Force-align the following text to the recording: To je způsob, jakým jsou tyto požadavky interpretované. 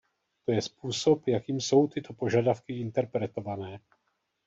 To 0.45 0.51
je 0.51 0.61
způsob, 0.61 1.27
jakým 1.27 1.61
jsou 1.61 1.87
tyto 1.87 2.13
požadavky 2.13 2.79
interpretované. 2.79 3.79